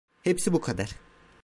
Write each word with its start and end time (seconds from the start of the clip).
Hepsi 0.23 0.53
bu 0.53 0.61
kadar. 0.61 0.95